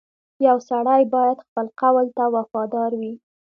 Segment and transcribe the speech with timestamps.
[0.47, 3.13] •یو سړی باید خپل قول ته وفادار وي.